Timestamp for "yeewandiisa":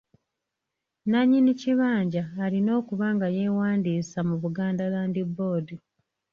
3.35-4.19